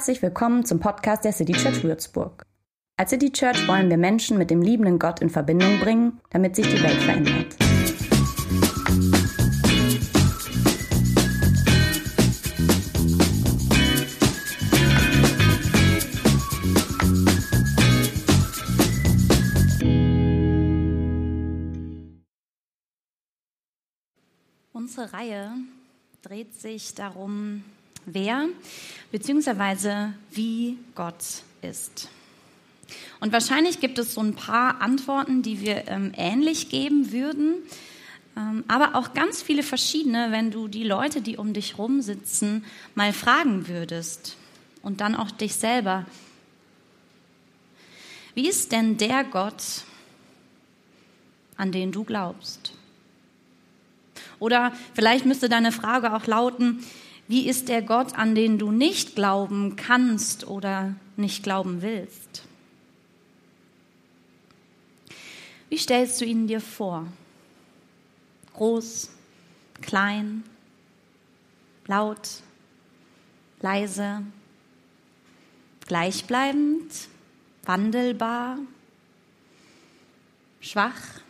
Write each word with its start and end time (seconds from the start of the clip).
Herzlich 0.00 0.22
willkommen 0.22 0.64
zum 0.64 0.80
Podcast 0.80 1.26
der 1.26 1.32
City 1.34 1.52
Church 1.52 1.84
Würzburg. 1.84 2.46
Als 2.96 3.10
City 3.10 3.30
Church 3.30 3.68
wollen 3.68 3.90
wir 3.90 3.98
Menschen 3.98 4.38
mit 4.38 4.50
dem 4.50 4.62
liebenden 4.62 4.98
Gott 4.98 5.20
in 5.20 5.28
Verbindung 5.28 5.78
bringen, 5.78 6.22
damit 6.30 6.56
sich 6.56 6.66
die 6.66 6.82
Welt 6.82 7.02
verändert. 7.02 7.54
Unsere 24.72 25.12
Reihe 25.12 25.50
dreht 26.22 26.54
sich 26.54 26.94
darum, 26.94 27.64
wer 28.12 28.46
bzw. 29.12 30.12
wie 30.30 30.78
Gott 30.94 31.24
ist. 31.62 32.08
Und 33.20 33.32
wahrscheinlich 33.32 33.80
gibt 33.80 33.98
es 33.98 34.14
so 34.14 34.20
ein 34.20 34.34
paar 34.34 34.80
Antworten, 34.80 35.42
die 35.42 35.60
wir 35.60 35.88
ähm, 35.88 36.12
ähnlich 36.16 36.68
geben 36.70 37.12
würden, 37.12 37.54
ähm, 38.36 38.64
aber 38.68 38.94
auch 38.94 39.12
ganz 39.14 39.42
viele 39.42 39.62
verschiedene, 39.62 40.28
wenn 40.30 40.50
du 40.50 40.68
die 40.68 40.84
Leute, 40.84 41.20
die 41.20 41.36
um 41.36 41.52
dich 41.52 41.78
rum 41.78 42.02
sitzen, 42.02 42.64
mal 42.94 43.12
fragen 43.12 43.68
würdest 43.68 44.36
und 44.82 45.00
dann 45.00 45.14
auch 45.14 45.30
dich 45.30 45.54
selber. 45.54 46.06
Wie 48.34 48.48
ist 48.48 48.72
denn 48.72 48.96
der 48.96 49.24
Gott, 49.24 49.84
an 51.56 51.72
den 51.72 51.92
du 51.92 52.04
glaubst? 52.04 52.72
Oder 54.38 54.72
vielleicht 54.94 55.26
müsste 55.26 55.48
deine 55.48 55.72
Frage 55.72 56.14
auch 56.14 56.26
lauten, 56.26 56.82
wie 57.30 57.48
ist 57.48 57.68
der 57.68 57.80
Gott, 57.80 58.16
an 58.16 58.34
den 58.34 58.58
du 58.58 58.72
nicht 58.72 59.14
glauben 59.14 59.76
kannst 59.76 60.48
oder 60.48 60.96
nicht 61.16 61.44
glauben 61.44 61.80
willst? 61.80 62.42
Wie 65.68 65.78
stellst 65.78 66.20
du 66.20 66.24
ihn 66.24 66.48
dir 66.48 66.60
vor? 66.60 67.06
Groß, 68.54 69.10
klein, 69.80 70.42
laut, 71.86 72.42
leise, 73.60 74.24
gleichbleibend, 75.86 76.92
wandelbar, 77.62 78.58
schwach, 80.60 81.20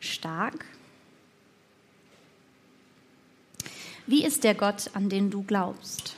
stark? 0.00 0.66
Wie 4.06 4.24
ist 4.24 4.44
der 4.44 4.54
Gott, 4.54 4.90
an 4.94 5.08
den 5.08 5.30
du 5.30 5.42
glaubst? 5.42 6.16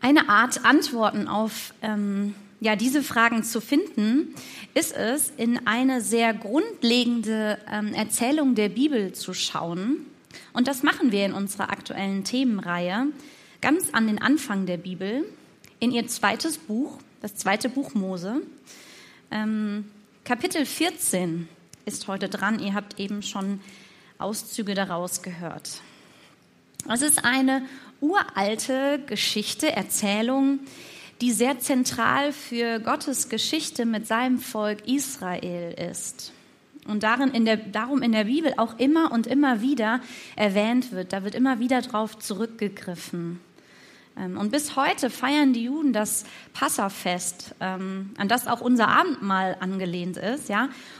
Eine 0.00 0.28
Art 0.28 0.64
Antworten 0.64 1.28
auf 1.28 1.72
ähm, 1.80 2.34
ja, 2.60 2.76
diese 2.76 3.02
Fragen 3.02 3.42
zu 3.42 3.60
finden, 3.60 4.34
ist 4.74 4.94
es, 4.94 5.32
in 5.36 5.66
eine 5.66 6.00
sehr 6.00 6.34
grundlegende 6.34 7.58
ähm, 7.70 7.94
Erzählung 7.94 8.54
der 8.54 8.68
Bibel 8.68 9.12
zu 9.12 9.34
schauen. 9.34 10.06
Und 10.52 10.68
das 10.68 10.82
machen 10.82 11.10
wir 11.10 11.26
in 11.26 11.32
unserer 11.32 11.70
aktuellen 11.70 12.24
Themenreihe 12.24 13.06
ganz 13.60 13.90
an 13.92 14.06
den 14.06 14.20
Anfang 14.20 14.66
der 14.66 14.76
Bibel, 14.76 15.24
in 15.80 15.90
ihr 15.90 16.06
zweites 16.06 16.58
Buch, 16.58 16.98
das 17.20 17.34
zweite 17.34 17.68
Buch 17.68 17.94
Mose. 17.94 18.42
Ähm, 19.30 19.86
Kapitel 20.24 20.66
14 20.66 21.48
ist 21.84 22.06
heute 22.06 22.28
dran. 22.28 22.60
Ihr 22.60 22.74
habt 22.74 23.00
eben 23.00 23.22
schon 23.22 23.60
Auszüge 24.22 24.74
daraus 24.74 25.22
gehört. 25.22 25.80
Es 26.92 27.02
ist 27.02 27.24
eine 27.24 27.62
uralte 28.00 29.00
Geschichte, 29.06 29.70
Erzählung, 29.72 30.60
die 31.20 31.32
sehr 31.32 31.60
zentral 31.60 32.32
für 32.32 32.80
Gottes 32.80 33.28
Geschichte 33.28 33.86
mit 33.86 34.06
seinem 34.06 34.38
Volk 34.38 34.88
Israel 34.88 35.72
ist. 35.90 36.32
Und 36.86 37.04
darin 37.04 37.30
in 37.30 37.44
der, 37.44 37.56
darum 37.56 38.02
in 38.02 38.10
der 38.10 38.24
Bibel 38.24 38.54
auch 38.56 38.78
immer 38.78 39.12
und 39.12 39.28
immer 39.28 39.60
wieder 39.60 40.00
erwähnt 40.34 40.90
wird. 40.90 41.12
Da 41.12 41.22
wird 41.22 41.36
immer 41.36 41.60
wieder 41.60 41.80
darauf 41.80 42.18
zurückgegriffen. 42.18 43.40
Ähm, 44.16 44.36
und 44.36 44.50
bis 44.50 44.76
heute 44.76 45.10
feiern 45.10 45.52
die 45.52 45.64
Juden 45.64 45.92
das 45.92 46.24
Passafest, 46.52 47.54
ähm, 47.60 48.10
an 48.18 48.28
das 48.28 48.46
auch 48.46 48.60
unser 48.60 48.88
Abendmahl 48.88 49.56
angelehnt 49.60 50.16
ist. 50.16 50.50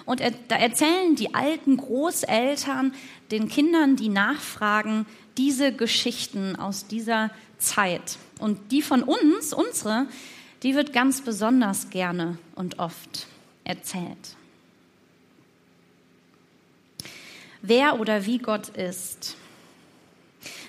Und 0.05 0.21
da 0.49 0.57
erzählen 0.57 1.15
die 1.17 1.35
alten 1.35 1.77
Großeltern 1.77 2.95
den 3.31 3.49
Kindern, 3.49 3.97
die 3.97 4.09
nachfragen, 4.09 5.07
diese 5.37 5.73
Geschichten 5.73 6.57
aus 6.57 6.87
dieser 6.87 7.31
Zeit. 7.59 8.19
Und 8.39 8.73
die 8.73 8.83
von 8.83 9.03
uns, 9.03 9.53
unsere, 9.53 10.07
die 10.63 10.75
wird 10.75 10.93
ganz 10.93 11.23
besonders 11.23 11.91
gerne 11.91 12.39
und 12.55 12.79
oft 12.79 13.27
erzählt. 13.65 14.37
Wer 17.63 18.01
oder 18.01 18.27
wie 18.27 18.39
Gott 18.39 18.71
ist. 18.71 19.37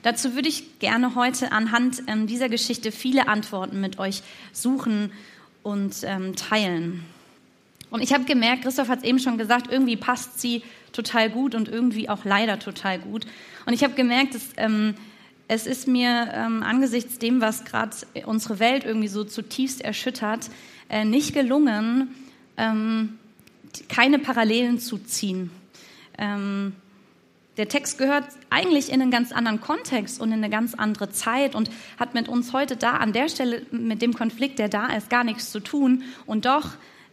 Dazu 0.04 0.36
würde 0.36 0.50
ich 0.50 0.80
gerne 0.80 1.16
heute 1.16 1.52
anhand 1.52 2.04
ähm, 2.08 2.28
dieser 2.28 2.50
Geschichte 2.50 2.92
viele 2.92 3.28
Antworten 3.28 3.82
mit 3.82 4.00
euch 4.00 4.22
suchen 4.52 5.12
und 5.64 5.96
ähm, 6.04 6.36
teilen. 6.36 7.06
Und 7.90 8.02
ich 8.02 8.14
habe 8.14 8.26
gemerkt, 8.26 8.64
Christoph 8.64 8.90
hat 8.90 9.00
es 9.00 9.06
eben 9.06 9.20
schon 9.20 9.38
gesagt, 9.38 9.72
irgendwie 9.72 9.96
passt 9.96 10.42
sie 10.42 10.62
total 10.92 11.30
gut 11.30 11.56
und 11.56 11.70
irgendwie 11.70 12.10
auch 12.10 12.26
leider 12.26 12.60
total 12.60 13.00
gut. 13.00 13.26
Und 13.66 13.74
ich 13.74 13.84
habe 13.84 13.94
gemerkt, 13.94 14.36
dass, 14.36 14.50
ähm, 14.58 14.96
es 15.48 15.68
ist 15.68 15.88
mir 15.88 16.30
ähm, 16.34 16.64
angesichts 16.64 17.20
dem, 17.20 17.40
was 17.40 17.66
gerade 17.66 17.96
unsere 18.26 18.60
Welt 18.60 18.84
irgendwie 18.86 19.08
so 19.08 19.24
zutiefst 19.24 19.82
erschüttert, 19.82 20.50
äh, 20.90 21.06
nicht 21.06 21.34
gelungen, 21.34 22.14
ähm, 22.58 23.20
keine 23.90 24.20
Parallelen 24.20 24.80
zu 24.80 24.98
ziehen. 24.98 25.50
Ähm, 26.18 26.74
der 27.58 27.68
Text 27.68 27.98
gehört 27.98 28.26
eigentlich 28.50 28.92
in 28.92 29.02
einen 29.02 29.12
ganz 29.12 29.32
anderen 29.32 29.62
Kontext 29.62 30.20
und 30.20 30.30
in 30.30 30.40
eine 30.40 30.50
ganz 30.50 30.74
andere 30.74 31.12
Zeit 31.12 31.54
und 31.54 31.70
hat 32.00 32.16
mit 32.16 32.28
uns 32.28 32.52
heute 32.52 32.76
da 32.76 32.98
an 32.98 33.14
der 33.14 33.30
Stelle, 33.30 33.64
mit 33.72 34.02
dem 34.02 34.14
Konflikt, 34.14 34.58
der 34.58 34.70
da 34.70 34.88
ist, 34.88 35.10
gar 35.10 35.24
nichts 35.24 35.52
zu 35.52 35.60
tun. 35.60 36.04
Und 36.26 36.46
doch 36.46 36.70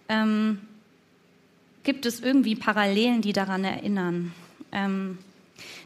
ähm, 0.08 0.58
gibt 1.82 2.06
es 2.06 2.20
irgendwie 2.20 2.56
Parallelen, 2.56 3.20
die 3.20 3.34
daran 3.34 3.64
erinnern. 3.64 4.32
Ähm, 4.72 5.18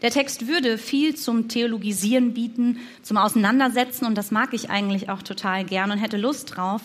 der 0.03 0.11
Text 0.11 0.47
würde 0.47 0.79
viel 0.79 1.17
zum 1.17 1.49
Theologisieren 1.49 2.33
bieten, 2.33 2.79
zum 3.03 3.17
Auseinandersetzen 3.17 4.05
und 4.05 4.15
das 4.15 4.31
mag 4.31 4.55
ich 4.55 4.71
eigentlich 4.71 5.09
auch 5.09 5.23
total 5.23 5.65
gern 5.65 5.91
und 5.91 5.99
hätte 5.99 6.17
Lust 6.17 6.57
drauf. 6.57 6.83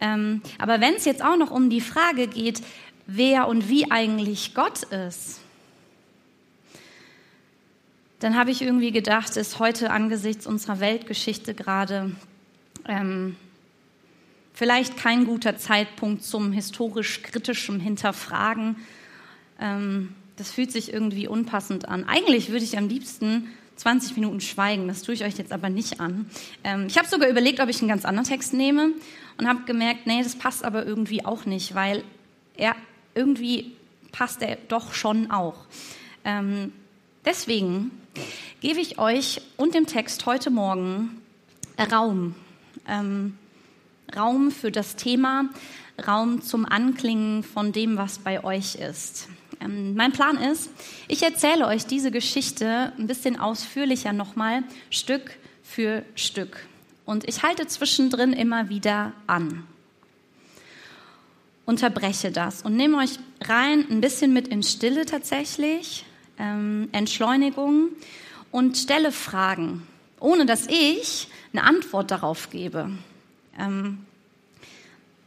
Ähm, 0.00 0.42
aber 0.58 0.80
wenn 0.80 0.94
es 0.94 1.06
jetzt 1.06 1.24
auch 1.24 1.38
noch 1.38 1.50
um 1.50 1.70
die 1.70 1.80
Frage 1.80 2.26
geht, 2.26 2.60
wer 3.06 3.48
und 3.48 3.70
wie 3.70 3.90
eigentlich 3.90 4.54
Gott 4.54 4.82
ist, 4.82 5.40
dann 8.20 8.36
habe 8.36 8.50
ich 8.50 8.62
irgendwie 8.62 8.92
gedacht, 8.92 9.36
ist 9.36 9.58
heute 9.58 9.90
angesichts 9.90 10.46
unserer 10.46 10.80
Weltgeschichte 10.80 11.54
gerade 11.54 12.12
ähm, 12.88 13.36
vielleicht 14.54 14.96
kein 14.96 15.26
guter 15.26 15.58
Zeitpunkt 15.58 16.24
zum 16.24 16.52
historisch 16.52 17.22
kritischen 17.22 17.78
Hinterfragen. 17.78 18.76
Ähm, 19.60 20.14
das 20.36 20.50
fühlt 20.50 20.72
sich 20.72 20.92
irgendwie 20.92 21.28
unpassend 21.28 21.88
an. 21.88 22.04
Eigentlich 22.04 22.50
würde 22.50 22.64
ich 22.64 22.78
am 22.78 22.88
liebsten 22.88 23.48
20 23.76 24.16
Minuten 24.16 24.40
schweigen, 24.40 24.88
das 24.88 25.02
tue 25.02 25.14
ich 25.14 25.24
euch 25.24 25.36
jetzt 25.36 25.52
aber 25.52 25.68
nicht 25.68 26.00
an. 26.00 26.30
Ähm, 26.64 26.86
ich 26.86 26.96
habe 26.96 27.08
sogar 27.08 27.28
überlegt, 27.28 27.60
ob 27.60 27.68
ich 27.68 27.80
einen 27.80 27.88
ganz 27.88 28.06
anderen 28.06 28.26
Text 28.26 28.54
nehme 28.54 28.92
und 29.36 29.46
habe 29.46 29.64
gemerkt, 29.64 30.06
nee, 30.06 30.22
das 30.22 30.36
passt 30.36 30.64
aber 30.64 30.86
irgendwie 30.86 31.24
auch 31.24 31.44
nicht, 31.44 31.74
weil 31.74 32.02
er 32.56 32.74
irgendwie 33.14 33.72
passt 34.12 34.40
er 34.40 34.56
doch 34.68 34.94
schon 34.94 35.30
auch. 35.30 35.66
Ähm, 36.24 36.72
deswegen 37.26 37.90
gebe 38.60 38.80
ich 38.80 38.98
euch 38.98 39.40
und 39.56 39.74
dem 39.74 39.86
Text 39.86 40.26
heute 40.26 40.50
Morgen 40.50 41.22
Raum. 41.90 42.34
Ähm, 42.88 43.36
Raum 44.14 44.50
für 44.50 44.70
das 44.70 44.96
Thema, 44.96 45.50
Raum 46.06 46.42
zum 46.42 46.64
Anklingen 46.64 47.42
von 47.42 47.72
dem, 47.72 47.96
was 47.96 48.18
bei 48.18 48.44
euch 48.44 48.76
ist. 48.76 49.28
Ähm, 49.60 49.94
mein 49.94 50.12
Plan 50.12 50.36
ist, 50.36 50.70
ich 51.08 51.22
erzähle 51.22 51.66
euch 51.66 51.86
diese 51.86 52.10
Geschichte 52.10 52.92
ein 52.98 53.06
bisschen 53.06 53.38
ausführlicher 53.38 54.12
nochmal, 54.12 54.62
Stück 54.90 55.32
für 55.62 56.02
Stück. 56.14 56.66
Und 57.04 57.28
ich 57.28 57.42
halte 57.42 57.66
zwischendrin 57.66 58.32
immer 58.32 58.68
wieder 58.68 59.12
an. 59.26 59.66
Unterbreche 61.64 62.30
das 62.30 62.62
und 62.62 62.76
nehme 62.76 62.98
euch 62.98 63.18
rein 63.42 63.86
ein 63.90 64.00
bisschen 64.00 64.32
mit 64.32 64.48
in 64.48 64.62
Stille 64.62 65.04
tatsächlich, 65.04 66.05
ähm, 66.38 66.88
Entschleunigung 66.92 67.88
und 68.50 68.76
stelle 68.76 69.12
Fragen, 69.12 69.86
ohne 70.20 70.46
dass 70.46 70.66
ich 70.66 71.28
eine 71.52 71.64
Antwort 71.64 72.10
darauf 72.10 72.50
gebe. 72.50 72.90
Ähm, 73.58 73.98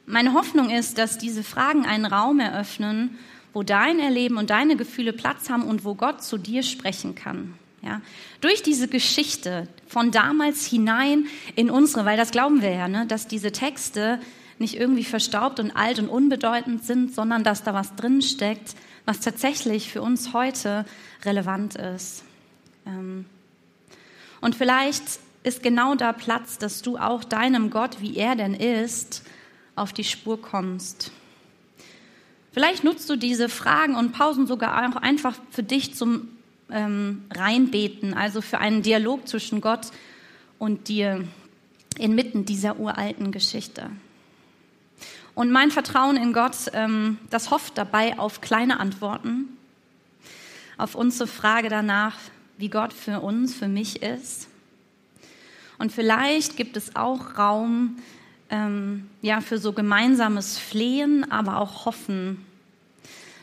meine 0.06 0.34
Hoffnung 0.34 0.70
ist, 0.72 0.98
dass 0.98 1.18
diese 1.18 1.44
Fragen 1.44 1.86
einen 1.86 2.06
Raum 2.06 2.40
eröffnen, 2.40 3.18
wo 3.54 3.64
dein 3.64 4.00
Erleben 4.00 4.38
und 4.38 4.50
deine 4.50 4.76
Gefühle 4.76 5.14
Platz 5.14 5.50
haben 5.50 5.64
und 5.64 5.84
wo 5.86 5.96
Gott 5.96 6.24
zu 6.24 6.38
dir 6.38 6.64
sprechen 6.64 7.16
kann. 7.16 7.54
Ja, 7.82 8.02
durch 8.42 8.62
diese 8.62 8.90
Geschichte 8.90 9.68
von 9.88 10.12
damals 10.12 10.66
hinein 10.66 11.28
in 11.56 11.70
unsere, 11.70 12.06
weil 12.06 12.18
das 12.18 12.32
glauben 12.32 12.62
wir 12.62 12.72
ja, 12.72 12.88
ne, 12.90 13.06
dass 13.06 13.28
diese 13.28 13.54
Texte 13.54 14.20
nicht 14.58 14.76
irgendwie 14.76 15.06
verstaubt 15.06 15.62
und 15.62 15.72
alt 15.72 16.00
und 16.00 16.10
unbedeutend 16.10 16.84
sind, 16.84 17.14
sondern 17.14 17.46
dass 17.46 17.64
da 17.64 17.74
was 17.74 17.96
drin 17.96 18.22
steckt, 18.22 18.76
was 19.10 19.22
tatsächlich 19.22 19.92
für 19.92 20.04
uns 20.04 20.34
heute 20.34 20.86
relevant 21.26 21.74
ist. 21.74 22.24
Ähm, 22.86 23.26
und 24.40 24.54
vielleicht 24.54 25.02
ist 25.42 25.64
genau 25.64 25.96
da 25.96 26.14
Platz, 26.14 26.60
dass 26.60 26.84
du 26.84 26.96
auch 27.00 27.24
deinem 27.24 27.72
Gott, 27.72 28.02
wie 28.02 28.18
er 28.18 28.36
denn 28.36 28.54
ist, 28.54 29.24
auf 29.76 29.94
die 29.94 30.04
Spur 30.04 30.40
kommst. 30.40 31.12
Vielleicht 32.52 32.84
nutzt 32.84 33.10
du 33.10 33.16
diese 33.16 33.50
Fragen 33.50 33.96
und 33.96 34.12
Pausen 34.12 34.46
sogar 34.46 34.78
auch 34.78 35.02
einfach 35.02 35.36
für 35.50 35.64
dich 35.64 35.96
zum 35.96 36.28
ähm, 36.70 37.24
Reinbeten, 37.32 38.14
also 38.14 38.42
für 38.42 38.60
einen 38.60 38.84
Dialog 38.84 39.28
zwischen 39.28 39.60
Gott 39.60 39.88
und 40.60 40.88
dir 40.88 41.28
inmitten 41.98 42.46
dieser 42.46 42.80
uralten 42.80 43.32
Geschichte. 43.32 43.90
Und 45.36 45.52
mein 45.52 45.72
Vertrauen 45.72 46.18
in 46.18 46.34
Gott, 46.34 46.56
ähm, 46.74 47.18
das 47.30 47.52
hofft 47.52 47.78
dabei 47.78 48.18
auf 48.20 48.42
kleine 48.42 48.80
Antworten, 48.80 49.58
auf 50.78 50.96
unsere 50.96 51.28
Frage 51.28 51.70
danach, 51.70 52.18
wie 52.58 52.70
Gott 52.70 52.94
für 52.94 53.22
uns, 53.22 53.56
für 53.56 53.68
mich 53.68 54.02
ist. 54.02 54.48
Und 55.78 55.92
vielleicht 55.92 56.58
gibt 56.58 56.76
es 56.76 56.96
auch 56.96 57.38
Raum 57.38 57.98
ähm, 58.50 59.10
ja, 59.22 59.42
für 59.42 59.58
so 59.58 59.74
gemeinsames 59.74 60.58
Flehen, 60.58 61.32
aber 61.32 61.58
auch 61.58 61.86
Hoffen, 61.86 62.46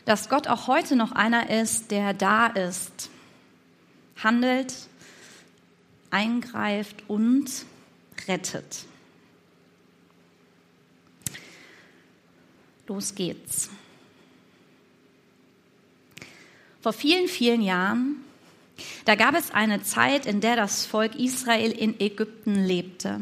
dass 0.05 0.29
Gott 0.29 0.47
auch 0.47 0.67
heute 0.67 0.95
noch 0.95 1.11
einer 1.11 1.49
ist, 1.49 1.91
der 1.91 2.13
da 2.13 2.47
ist, 2.47 3.09
handelt, 4.23 4.73
eingreift 6.11 7.03
und 7.07 7.49
rettet. 8.27 8.86
Los 12.87 13.15
geht's. 13.15 13.69
Vor 16.81 16.93
vielen, 16.93 17.27
vielen 17.27 17.61
Jahren, 17.61 18.15
da 19.03 19.15
gab 19.15 19.35
es 19.35 19.51
eine 19.51 19.83
Zeit, 19.83 20.25
in 20.25 20.39
der 20.39 20.55
das 20.55 20.85
Volk 20.85 21.15
Israel 21.15 21.71
in 21.71 21.99
Ägypten 21.99 22.63
lebte. 22.63 23.19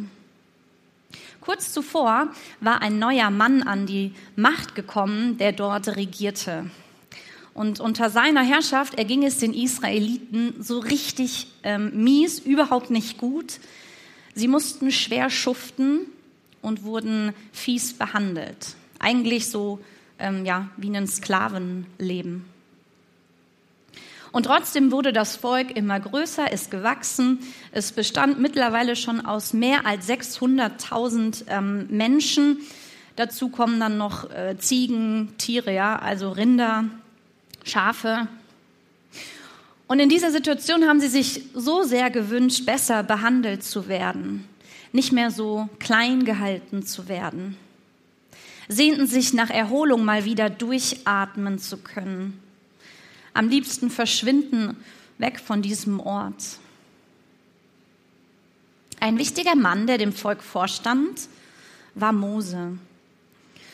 Kurz 1.41 1.71
zuvor 1.73 2.31
war 2.59 2.81
ein 2.81 2.99
neuer 2.99 3.31
Mann 3.31 3.63
an 3.63 3.85
die 3.85 4.13
Macht 4.35 4.75
gekommen, 4.75 5.37
der 5.37 5.51
dort 5.51 5.95
regierte. 5.95 6.69
Und 7.55 7.79
unter 7.79 8.09
seiner 8.09 8.43
Herrschaft 8.43 8.95
erging 8.95 9.23
es 9.23 9.39
den 9.39 9.53
Israeliten 9.53 10.61
so 10.61 10.79
richtig 10.79 11.47
ähm, 11.63 12.03
mies, 12.03 12.37
überhaupt 12.39 12.91
nicht 12.91 13.17
gut. 13.17 13.59
Sie 14.33 14.47
mussten 14.47 14.91
schwer 14.91 15.29
schuften 15.29 16.01
und 16.61 16.83
wurden 16.83 17.33
fies 17.53 17.93
behandelt. 17.93 18.75
Eigentlich 18.99 19.49
so 19.49 19.79
ähm, 20.19 20.45
ja, 20.45 20.69
wie 20.77 20.95
ein 20.95 21.07
Sklavenleben. 21.07 22.45
Und 24.31 24.47
trotzdem 24.47 24.91
wurde 24.91 25.13
das 25.13 25.37
Volk 25.37 25.77
immer 25.77 25.97
größer, 25.97 26.51
ist 26.51 26.69
gewachsen. 26.69 27.39
Es 27.71 27.93
bestand 27.93 28.37
mittlerweile 28.37 28.97
schon 28.97 29.25
aus 29.25 29.53
mehr 29.53 29.85
als 29.85 30.09
600.000 30.09 31.45
ähm, 31.47 31.87
Menschen. 31.89 32.57
Dazu 33.15 33.47
kommen 33.47 33.79
dann 33.79 33.97
noch 33.97 34.29
äh, 34.31 34.57
Ziegen, 34.57 35.33
Tiere, 35.37 35.73
ja, 35.73 35.95
also 35.95 36.31
Rinder, 36.31 36.83
Schafe. 37.63 38.27
Und 39.87 39.99
in 39.99 40.09
dieser 40.09 40.31
Situation 40.31 40.85
haben 40.85 40.99
sie 40.99 41.07
sich 41.07 41.43
so 41.53 41.83
sehr 41.83 42.09
gewünscht, 42.09 42.65
besser 42.65 43.03
behandelt 43.03 43.63
zu 43.63 43.87
werden, 43.87 44.45
nicht 44.91 45.13
mehr 45.13 45.31
so 45.31 45.69
klein 45.79 46.25
gehalten 46.25 46.85
zu 46.85 47.07
werden, 47.07 47.55
sehnten 48.67 49.07
sich 49.07 49.33
nach 49.33 49.49
Erholung 49.49 50.05
mal 50.05 50.25
wieder 50.25 50.49
durchatmen 50.49 51.59
zu 51.59 51.77
können, 51.77 52.39
am 53.33 53.49
liebsten 53.49 53.89
verschwinden 53.89 54.77
weg 55.17 55.39
von 55.39 55.61
diesem 55.61 55.99
Ort. 55.99 56.59
Ein 58.99 59.17
wichtiger 59.17 59.55
Mann, 59.55 59.87
der 59.87 59.97
dem 59.97 60.13
Volk 60.13 60.41
vorstand, 60.41 61.27
war 61.95 62.11
Mose. 62.11 62.77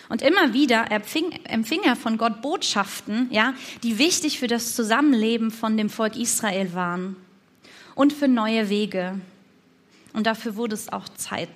Und 0.10 0.22
immer 0.22 0.54
wieder 0.54 0.92
empfing, 0.92 1.32
empfing 1.46 1.84
er 1.84 1.96
von 1.96 2.18
Gott 2.18 2.42
Botschaften, 2.42 3.28
ja, 3.32 3.54
die 3.82 3.98
wichtig 3.98 4.40
für 4.40 4.48
das 4.48 4.76
Zusammenleben 4.76 5.52
von 5.52 5.78
dem 5.78 5.90
Volk 5.90 6.18
Israel 6.18 6.74
waren 6.74 7.16
und 7.96 8.12
für 8.12 8.28
neue 8.28 8.68
Wege. 8.68 9.22
Und 10.12 10.28
dafür 10.28 10.58
wurde 10.58 10.76
es 10.76 10.92
auch 10.92 11.08
Zeit. 11.10 11.50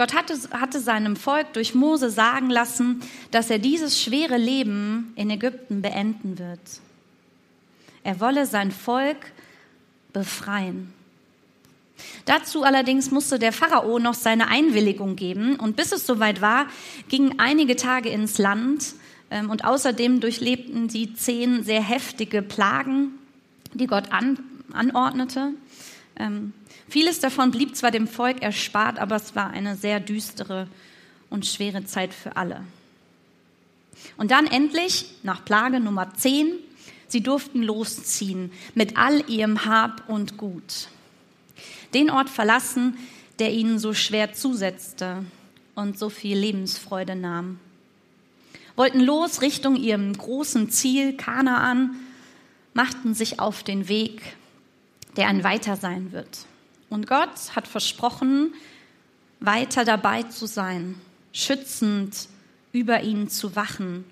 Gott 0.00 0.14
hatte, 0.14 0.34
hatte 0.52 0.80
seinem 0.80 1.14
Volk 1.14 1.52
durch 1.52 1.74
Mose 1.74 2.08
sagen 2.08 2.48
lassen, 2.48 3.02
dass 3.32 3.50
er 3.50 3.58
dieses 3.58 4.00
schwere 4.00 4.38
Leben 4.38 5.12
in 5.14 5.28
Ägypten 5.28 5.82
beenden 5.82 6.38
wird. 6.38 6.58
Er 8.02 8.18
wolle 8.18 8.46
sein 8.46 8.70
Volk 8.70 9.18
befreien. 10.14 10.90
Dazu 12.24 12.62
allerdings 12.62 13.10
musste 13.10 13.38
der 13.38 13.52
Pharao 13.52 13.98
noch 13.98 14.14
seine 14.14 14.48
Einwilligung 14.48 15.16
geben 15.16 15.56
und 15.56 15.76
bis 15.76 15.92
es 15.92 16.06
soweit 16.06 16.40
war, 16.40 16.64
gingen 17.10 17.38
einige 17.38 17.76
Tage 17.76 18.08
ins 18.08 18.38
Land 18.38 18.94
ähm, 19.30 19.50
und 19.50 19.66
außerdem 19.66 20.20
durchlebten 20.20 20.88
sie 20.88 21.12
zehn 21.12 21.62
sehr 21.62 21.82
heftige 21.82 22.40
Plagen, 22.40 23.18
die 23.74 23.86
Gott 23.86 24.12
an, 24.12 24.38
anordnete. 24.72 25.50
Vieles 26.90 27.20
davon 27.20 27.50
blieb 27.50 27.76
zwar 27.76 27.90
dem 27.90 28.06
Volk 28.06 28.42
erspart, 28.42 28.98
aber 28.98 29.16
es 29.16 29.34
war 29.34 29.50
eine 29.50 29.76
sehr 29.76 30.00
düstere 30.00 30.68
und 31.30 31.46
schwere 31.46 31.84
Zeit 31.84 32.12
für 32.12 32.36
alle. 32.36 32.62
Und 34.16 34.30
dann 34.30 34.46
endlich, 34.46 35.06
nach 35.22 35.44
Plage 35.44 35.80
Nummer 35.80 36.12
10, 36.14 36.52
sie 37.08 37.22
durften 37.22 37.62
losziehen 37.62 38.52
mit 38.74 38.98
all 38.98 39.24
ihrem 39.30 39.64
Hab 39.64 40.08
und 40.08 40.36
Gut 40.36 40.88
den 41.94 42.10
Ort 42.10 42.30
verlassen, 42.30 42.96
der 43.38 43.52
ihnen 43.52 43.78
so 43.78 43.94
schwer 43.94 44.32
zusetzte 44.32 45.24
und 45.74 45.98
so 45.98 46.08
viel 46.08 46.36
Lebensfreude 46.36 47.16
nahm. 47.16 47.58
Wollten 48.76 49.00
los 49.00 49.42
Richtung 49.42 49.76
ihrem 49.76 50.12
großen 50.12 50.70
Ziel 50.70 51.16
Kanaan, 51.16 51.96
machten 52.74 53.14
sich 53.14 53.40
auf 53.40 53.62
den 53.62 53.88
Weg, 53.88 54.22
der 55.16 55.28
ein 55.28 55.42
weiter 55.42 55.76
sein 55.76 56.12
wird. 56.12 56.46
Und 56.90 57.06
Gott 57.06 57.54
hat 57.54 57.66
versprochen, 57.66 58.52
weiter 59.38 59.84
dabei 59.84 60.24
zu 60.24 60.46
sein, 60.46 60.96
schützend 61.32 62.28
über 62.72 63.02
ihnen 63.02 63.28
zu 63.28 63.56
wachen. 63.56 64.04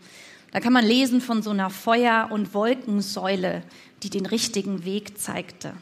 Da 0.52 0.60
kann 0.60 0.72
man 0.72 0.86
lesen 0.86 1.20
von 1.20 1.42
so 1.42 1.50
einer 1.50 1.70
Feuer- 1.70 2.28
und 2.30 2.54
Wolkensäule, 2.54 3.62
die 4.02 4.10
den 4.10 4.26
richtigen 4.26 4.84
Weg 4.84 5.18
zeigte. 5.18 5.74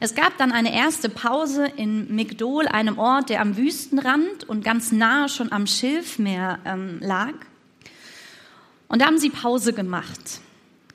Es 0.00 0.14
gab 0.14 0.38
dann 0.38 0.52
eine 0.52 0.72
erste 0.72 1.08
Pause 1.08 1.66
in 1.66 2.14
Migdol, 2.14 2.68
einem 2.68 2.98
Ort, 2.98 3.30
der 3.30 3.40
am 3.40 3.56
Wüstenrand 3.56 4.48
und 4.48 4.62
ganz 4.62 4.92
nah 4.92 5.28
schon 5.28 5.50
am 5.50 5.66
Schilfmeer 5.66 6.60
ähm, 6.64 7.00
lag. 7.00 7.34
Und 8.86 9.02
da 9.02 9.06
haben 9.06 9.18
sie 9.18 9.30
Pause 9.30 9.72
gemacht. 9.72 10.40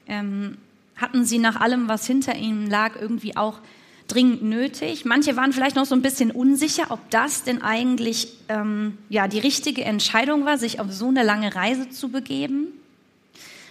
Ähm, 0.08 0.58
hatten 1.03 1.25
sie 1.25 1.38
nach 1.38 1.60
allem, 1.60 1.89
was 1.89 2.07
hinter 2.07 2.36
ihnen 2.36 2.69
lag, 2.69 3.00
irgendwie 3.00 3.36
auch 3.36 3.60
dringend 4.07 4.41
nötig. 4.41 5.03
Manche 5.03 5.36
waren 5.36 5.51
vielleicht 5.51 5.75
noch 5.75 5.86
so 5.86 5.95
ein 5.95 6.01
bisschen 6.01 6.31
unsicher, 6.31 6.86
ob 6.89 7.10
das 7.10 7.43
denn 7.43 7.62
eigentlich 7.62 8.29
ähm, 8.48 8.98
ja, 9.10 9.27
die 9.27 9.39
richtige 9.39 9.83
Entscheidung 9.83 10.45
war, 10.45 10.57
sich 10.57 10.79
auf 10.79 10.91
so 10.93 11.10
eine 11.10 11.24
lange 11.24 11.53
Reise 11.53 11.89
zu 11.89 12.10
begeben. 12.10 12.67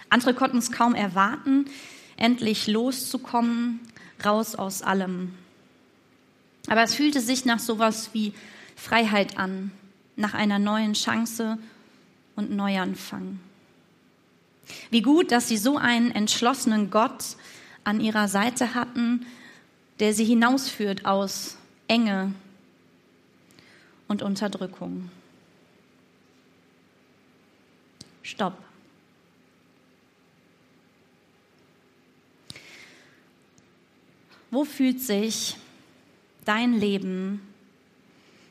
Andere 0.09 0.35
konnten 0.35 0.59
es 0.59 0.71
kaum 0.71 0.93
erwarten, 0.93 1.65
endlich 2.17 2.67
loszukommen, 2.67 3.79
raus 4.23 4.53
aus 4.53 4.83
allem. 4.83 5.33
Aber 6.67 6.83
es 6.83 6.93
fühlte 6.93 7.19
sich 7.19 7.45
nach 7.45 7.59
sowas 7.59 8.11
wie 8.13 8.33
Freiheit 8.75 9.39
an, 9.39 9.71
nach 10.15 10.35
einer 10.35 10.59
neuen 10.59 10.93
Chance 10.93 11.57
und 12.35 12.51
Neuanfang. 12.51 13.39
Wie 14.89 15.01
gut, 15.01 15.31
dass 15.31 15.47
sie 15.47 15.57
so 15.57 15.77
einen 15.77 16.11
entschlossenen 16.11 16.89
Gott 16.89 17.35
an 17.83 17.99
ihrer 17.99 18.27
Seite 18.27 18.75
hatten, 18.75 19.25
der 19.99 20.13
sie 20.13 20.25
hinausführt 20.25 21.05
aus 21.05 21.57
Enge 21.87 22.33
und 24.07 24.21
Unterdrückung. 24.21 25.09
Stopp. 28.21 28.57
Wo 34.49 34.65
fühlt 34.65 35.01
sich 35.01 35.57
dein 36.45 36.73
Leben 36.73 37.41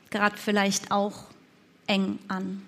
gerade 0.09 0.37
vielleicht 0.37 0.91
auch 0.91 1.25
eng 1.87 2.19
an? 2.27 2.61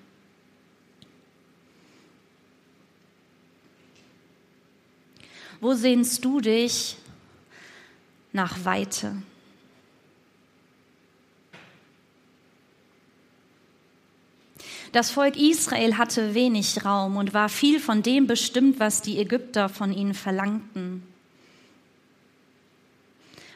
Wo 5.62 5.74
sehnst 5.74 6.24
du 6.26 6.42
dich 6.42 6.98
nach 8.34 8.66
Weite? 8.66 9.16
Das 14.96 15.12
Volk 15.12 15.36
Israel 15.36 15.98
hatte 15.98 16.36
wenig 16.36 16.86
Raum 16.86 17.18
und 17.18 17.34
war 17.34 17.50
viel 17.50 17.82
von 17.82 18.02
dem 18.02 18.28
bestimmt, 18.28 18.80
was 18.80 19.02
die 19.02 19.20
Ägypter 19.20 19.68
von 19.68 19.92
ihnen 19.92 20.14
verlangten. 20.14 21.04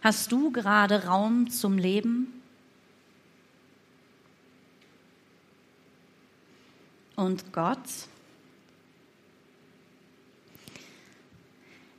Hast 0.01 0.31
du 0.33 0.51
gerade 0.51 1.05
Raum 1.05 1.49
zum 1.49 1.77
Leben? 1.77 2.41
Und 7.15 7.53
Gott? 7.53 7.79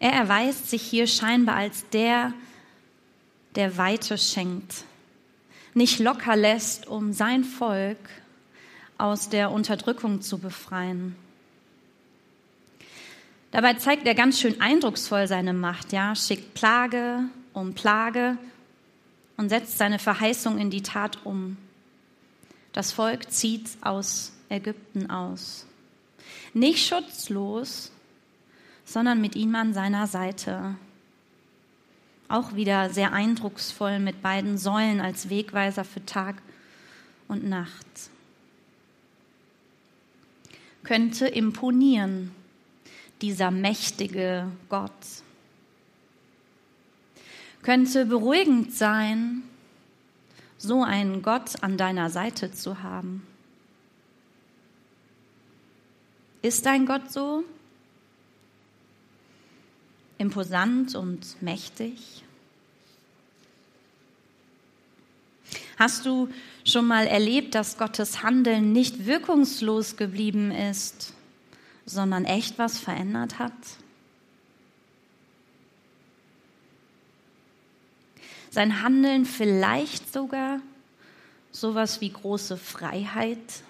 Er 0.00 0.12
erweist 0.12 0.68
sich 0.70 0.82
hier 0.82 1.06
scheinbar 1.06 1.56
als 1.56 1.88
der, 1.90 2.32
der 3.54 3.76
Weite 3.76 4.16
schenkt, 4.16 4.84
nicht 5.74 5.98
locker 6.00 6.34
lässt, 6.34 6.88
um 6.88 7.12
sein 7.12 7.44
Volk 7.44 7.98
aus 8.98 9.28
der 9.28 9.50
Unterdrückung 9.50 10.22
zu 10.22 10.38
befreien. 10.38 11.14
Dabei 13.50 13.74
zeigt 13.74 14.06
er 14.06 14.14
ganz 14.14 14.40
schön 14.40 14.60
eindrucksvoll 14.60 15.28
seine 15.28 15.52
Macht, 15.52 15.92
ja, 15.92 16.16
schickt 16.16 16.54
Plage 16.54 17.24
um 17.52 17.74
Plage 17.74 18.38
und 19.36 19.48
setzt 19.48 19.76
seine 19.76 19.98
Verheißung 19.98 20.58
in 20.58 20.70
die 20.70 20.82
Tat 20.82 21.18
um. 21.24 21.56
Das 22.72 22.92
Volk 22.92 23.30
zieht 23.30 23.68
aus 23.80 24.32
Ägypten 24.48 25.10
aus. 25.10 25.66
Nicht 26.54 26.86
schutzlos, 26.86 27.90
sondern 28.90 29.20
mit 29.20 29.36
ihm 29.36 29.54
an 29.54 29.72
seiner 29.74 30.06
Seite. 30.06 30.74
Auch 32.28 32.54
wieder 32.54 32.90
sehr 32.90 33.12
eindrucksvoll 33.12 33.98
mit 33.98 34.22
beiden 34.22 34.58
Säulen 34.58 35.00
als 35.00 35.30
Wegweiser 35.30 35.84
für 35.84 36.04
Tag 36.06 36.36
und 37.28 37.48
Nacht 37.48 38.10
könnte 40.82 41.26
imponieren, 41.26 42.32
dieser 43.22 43.50
mächtige 43.50 44.50
Gott. 44.68 44.90
Könnte 47.62 48.06
beruhigend 48.06 48.72
sein, 48.72 49.42
so 50.56 50.82
einen 50.82 51.22
Gott 51.22 51.62
an 51.62 51.76
deiner 51.76 52.10
Seite 52.10 52.52
zu 52.52 52.82
haben. 52.82 53.26
Ist 56.42 56.64
dein 56.64 56.86
Gott 56.86 57.12
so? 57.12 57.44
Imposant 60.20 60.94
und 60.96 61.40
mächtig? 61.40 62.22
Hast 65.78 66.04
du 66.04 66.28
schon 66.62 66.86
mal 66.86 67.06
erlebt, 67.06 67.54
dass 67.54 67.78
Gottes 67.78 68.22
Handeln 68.22 68.72
nicht 68.72 69.06
wirkungslos 69.06 69.96
geblieben 69.96 70.50
ist, 70.50 71.14
sondern 71.86 72.26
echt 72.26 72.58
was 72.58 72.78
verändert 72.78 73.38
hat? 73.38 73.54
Sein 78.50 78.82
Handeln 78.82 79.24
vielleicht 79.24 80.12
sogar 80.12 80.60
sowas 81.50 82.02
wie 82.02 82.12
große 82.12 82.58
Freiheit 82.58 83.62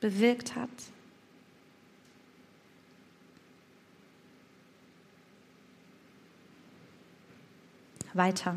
bewirkt 0.00 0.54
hat? 0.54 0.70
Weiter. 8.16 8.56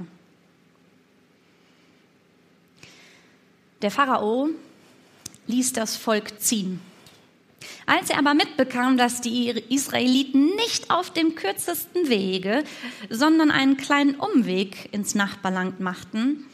Der 3.82 3.92
Pharao 3.92 4.50
ließ 5.48 5.74
das 5.74 5.96
Volk 5.96 6.42
ziehen. 6.42 6.82
Als 7.86 8.10
er 8.10 8.20
aber 8.20 8.34
mitbekam, 8.34 8.98
dass 8.98 9.22
die 9.22 9.50
Israeliten 9.50 10.56
nicht 10.56 10.92
auf 10.92 11.12
dem 11.12 11.36
kürzesten 11.36 12.08
Wege, 12.08 12.63
sondern 13.10 13.51
einen 13.51 13.78
kleinen 13.78 14.16
Umweg 14.16 14.89
ins 14.94 15.16
Nachbarland 15.16 15.80
machten 15.80 16.46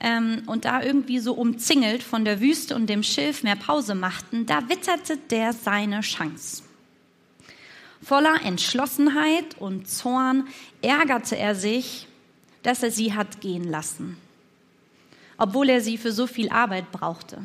ähm, 0.00 0.42
und 0.46 0.64
da 0.64 0.82
irgendwie 0.82 1.18
so 1.18 1.34
umzingelt 1.34 2.02
von 2.02 2.24
der 2.24 2.40
Wüste 2.40 2.74
und 2.74 2.88
dem 2.88 3.02
Schilf 3.02 3.42
mehr 3.42 3.56
Pause 3.56 3.94
machten, 3.94 4.46
da 4.46 4.68
witterte 4.68 5.16
der 5.16 5.52
seine 5.52 6.00
Chance. 6.00 6.62
Voller 8.02 8.42
Entschlossenheit 8.44 9.60
und 9.60 9.88
Zorn 9.88 10.48
ärgerte 10.80 11.36
er 11.36 11.54
sich, 11.54 12.08
dass 12.62 12.82
er 12.82 12.90
sie 12.90 13.14
hat 13.14 13.40
gehen 13.40 13.68
lassen 13.68 14.16
obwohl 15.42 15.70
er 15.70 15.80
sie 15.80 15.98
für 15.98 16.12
so 16.12 16.28
viel 16.28 16.50
Arbeit 16.50 16.92
brauchte. 16.92 17.42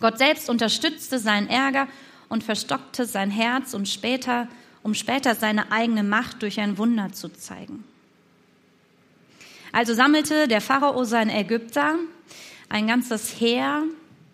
Gott 0.00 0.18
selbst 0.18 0.50
unterstützte 0.50 1.18
seinen 1.18 1.48
Ärger 1.48 1.88
und 2.28 2.44
verstockte 2.44 3.06
sein 3.06 3.30
Herz, 3.30 3.72
um 3.72 3.86
später, 3.86 4.46
um 4.82 4.92
später 4.92 5.34
seine 5.34 5.72
eigene 5.72 6.02
Macht 6.02 6.42
durch 6.42 6.60
ein 6.60 6.76
Wunder 6.76 7.12
zu 7.12 7.30
zeigen. 7.32 7.84
Also 9.72 9.94
sammelte 9.94 10.46
der 10.46 10.60
Pharao 10.60 11.04
seine 11.04 11.34
Ägypter, 11.34 11.96
ein 12.68 12.86
ganzes 12.86 13.40
Heer 13.40 13.84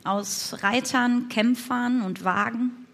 aus 0.02 0.56
Reitern, 0.64 1.28
Kämpfern 1.28 2.02
und 2.02 2.24
Wagen. 2.24 2.86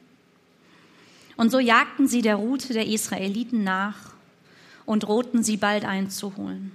Und 1.38 1.50
so 1.50 1.58
jagten 1.58 2.08
sie 2.08 2.20
der 2.20 2.36
Route 2.36 2.74
der 2.74 2.86
Israeliten 2.86 3.64
nach 3.64 4.11
und 4.84 5.04
drohten 5.04 5.42
sie 5.42 5.56
bald 5.56 5.84
einzuholen. 5.84 6.72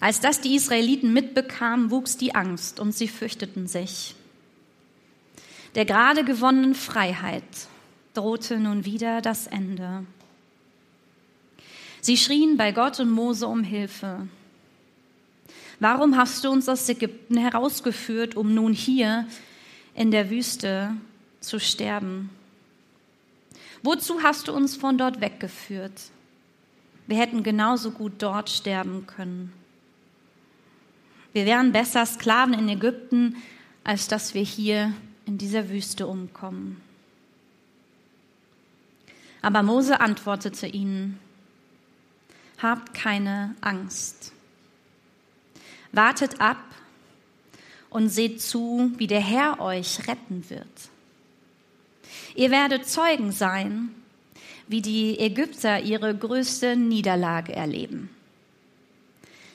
Als 0.00 0.20
das 0.20 0.40
die 0.40 0.54
Israeliten 0.54 1.12
mitbekamen, 1.12 1.90
wuchs 1.90 2.16
die 2.16 2.34
Angst 2.34 2.78
und 2.78 2.92
sie 2.92 3.08
fürchteten 3.08 3.66
sich. 3.66 4.14
Der 5.74 5.84
gerade 5.84 6.24
gewonnenen 6.24 6.74
Freiheit 6.74 7.42
drohte 8.12 8.58
nun 8.58 8.84
wieder 8.84 9.22
das 9.22 9.46
Ende. 9.46 10.04
Sie 12.00 12.16
schrien 12.16 12.56
bei 12.56 12.70
Gott 12.70 13.00
und 13.00 13.10
Mose 13.10 13.46
um 13.46 13.64
Hilfe. 13.64 14.28
Warum 15.80 16.16
hast 16.16 16.44
du 16.44 16.50
uns 16.50 16.68
aus 16.68 16.88
Ägypten 16.88 17.36
herausgeführt, 17.36 18.36
um 18.36 18.54
nun 18.54 18.72
hier 18.72 19.26
in 19.94 20.10
der 20.10 20.30
Wüste 20.30 20.94
zu 21.40 21.58
sterben? 21.58 22.30
Wozu 23.84 24.22
hast 24.22 24.48
du 24.48 24.52
uns 24.54 24.76
von 24.76 24.96
dort 24.96 25.20
weggeführt? 25.20 25.92
Wir 27.06 27.18
hätten 27.18 27.42
genauso 27.42 27.90
gut 27.90 28.14
dort 28.16 28.48
sterben 28.48 29.06
können. 29.06 29.52
Wir 31.34 31.44
wären 31.44 31.70
besser 31.70 32.06
Sklaven 32.06 32.54
in 32.54 32.66
Ägypten, 32.70 33.36
als 33.84 34.08
dass 34.08 34.32
wir 34.32 34.40
hier 34.40 34.94
in 35.26 35.36
dieser 35.36 35.68
Wüste 35.68 36.06
umkommen. 36.06 36.80
Aber 39.42 39.62
Mose 39.62 40.00
antwortete 40.00 40.66
ihnen, 40.66 41.20
Habt 42.62 42.94
keine 42.94 43.54
Angst. 43.60 44.32
Wartet 45.92 46.40
ab 46.40 46.64
und 47.90 48.08
seht 48.08 48.40
zu, 48.40 48.92
wie 48.96 49.08
der 49.08 49.20
Herr 49.20 49.60
euch 49.60 50.08
retten 50.08 50.48
wird. 50.48 50.93
Ihr 52.34 52.50
werdet 52.50 52.88
Zeugen 52.88 53.30
sein, 53.30 53.90
wie 54.66 54.82
die 54.82 55.18
Ägypter 55.18 55.80
ihre 55.80 56.16
größte 56.16 56.76
Niederlage 56.76 57.54
erleben. 57.54 58.10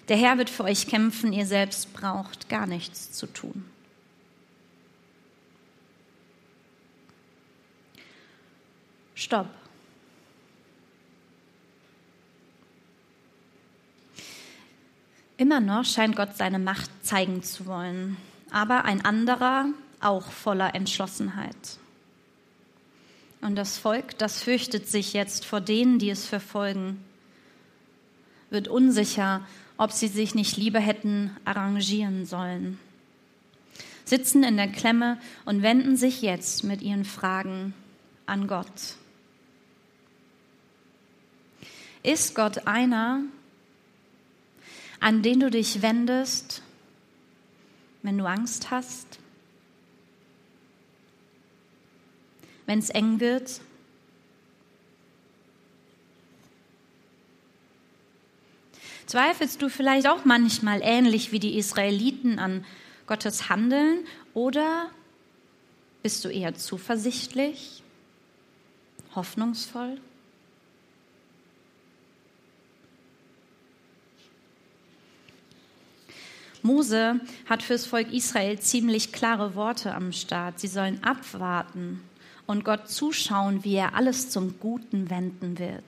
Der 0.07 0.17
Herr 0.17 0.37
wird 0.37 0.49
für 0.49 0.63
euch 0.63 0.87
kämpfen, 0.87 1.33
ihr 1.33 1.45
selbst 1.45 1.93
braucht 1.93 2.49
gar 2.49 2.67
nichts 2.67 3.11
zu 3.11 3.27
tun. 3.27 3.65
Stopp. 9.13 9.49
Immer 15.35 15.59
noch 15.59 15.85
scheint 15.85 16.15
Gott 16.15 16.35
seine 16.37 16.59
Macht 16.59 16.89
zeigen 17.05 17.43
zu 17.43 17.65
wollen, 17.65 18.17
aber 18.51 18.85
ein 18.85 19.03
anderer 19.03 19.65
auch 19.99 20.31
voller 20.31 20.73
Entschlossenheit. 20.73 21.79
Und 23.41 23.55
das 23.55 23.77
Volk, 23.77 24.17
das 24.17 24.43
fürchtet 24.43 24.87
sich 24.87 25.13
jetzt 25.13 25.45
vor 25.45 25.61
denen, 25.61 25.99
die 25.99 26.09
es 26.09 26.25
verfolgen, 26.25 27.03
wird 28.49 28.67
unsicher 28.67 29.45
ob 29.79 29.93
sie 29.93 30.09
sich 30.09 30.35
nicht 30.35 30.57
lieber 30.57 30.81
hätten 30.81 31.35
arrangieren 31.45 32.25
sollen. 32.25 32.77
Sitzen 34.03 34.43
in 34.43 34.57
der 34.57 34.67
Klemme 34.67 35.17
und 35.45 35.61
wenden 35.61 35.95
sich 35.95 36.21
jetzt 36.21 36.65
mit 36.65 36.81
ihren 36.81 37.05
Fragen 37.05 37.73
an 38.25 38.47
Gott. 38.47 38.97
Ist 42.03 42.35
Gott 42.35 42.67
einer, 42.67 43.21
an 44.99 45.21
den 45.21 45.39
du 45.39 45.49
dich 45.49 45.81
wendest, 45.81 46.61
wenn 48.03 48.17
du 48.17 48.25
Angst 48.25 48.71
hast? 48.71 49.19
Wenn 52.69 52.77
es 52.77 52.91
eng 52.91 53.19
wird? 53.19 53.61
Zweifelst 59.07 59.59
du 59.59 59.69
vielleicht 59.69 60.07
auch 60.07 60.23
manchmal 60.23 60.81
ähnlich 60.83 61.31
wie 61.31 61.39
die 61.39 61.57
Israeliten 61.57 62.37
an 62.37 62.63
Gottes 63.07 63.49
Handeln 63.49 64.05
oder 64.35 64.91
bist 66.03 66.23
du 66.23 66.29
eher 66.29 66.53
zuversichtlich, 66.53 67.81
hoffnungsvoll? 69.15 69.99
Mose 76.61 77.19
hat 77.49 77.63
fürs 77.63 77.87
Volk 77.87 78.13
Israel 78.13 78.59
ziemlich 78.59 79.11
klare 79.11 79.55
Worte 79.55 79.95
am 79.95 80.11
Start. 80.11 80.59
Sie 80.59 80.67
sollen 80.67 81.03
abwarten 81.03 82.03
und 82.49 82.65
Gott 82.65 82.89
zuschauen, 82.89 83.63
wie 83.63 83.75
er 83.75 83.93
alles 83.93 84.31
zum 84.31 84.59
Guten 84.59 85.11
wenden 85.11 85.59
wird. 85.59 85.83